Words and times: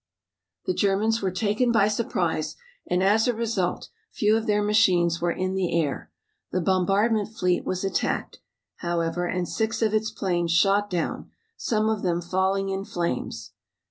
The 0.65 0.73
Germans 0.73 1.21
were 1.21 1.29
taken 1.29 1.71
by 1.71 1.87
surprise 1.87 2.55
and 2.87 3.03
as 3.03 3.27
a 3.27 3.35
result 3.35 3.89
few 4.09 4.35
of 4.35 4.47
their 4.47 4.63
machines 4.63 5.21
were 5.21 5.29
in 5.31 5.53
the 5.53 5.79
air. 5.79 6.09
The 6.51 6.59
bombardment 6.59 7.27
fleet 7.29 7.65
was 7.65 7.83
attacked, 7.83 8.39
however, 8.77 9.27
and 9.27 9.47
six 9.47 9.79
of 9.83 9.93
its 9.93 10.09
planes 10.09 10.49
shot 10.51 10.89
down, 10.89 11.29
some 11.55 11.87
of 11.87 12.01
them 12.01 12.19
falling 12.19 12.69
in 12.69 12.83
flames. 12.83 13.51